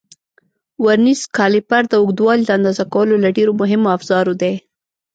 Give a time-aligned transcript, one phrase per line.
[0.83, 4.53] ورنیز کالیپر د اوږدوالي د اندازه کولو له ډېرو مهمو افزارو دی.